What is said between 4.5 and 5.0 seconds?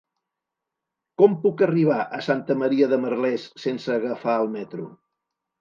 metro?